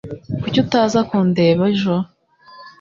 Kuki 0.41 0.57
utaza 0.63 0.99
kundeba 1.09 1.63
ejo? 1.73 1.95